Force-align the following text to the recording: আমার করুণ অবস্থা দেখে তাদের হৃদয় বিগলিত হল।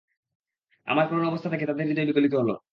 আমার 0.87 1.05
করুণ 1.07 1.25
অবস্থা 1.27 1.49
দেখে 1.49 1.65
তাদের 1.65 1.87
হৃদয় 1.87 2.07
বিগলিত 2.07 2.33
হল। 2.33 2.49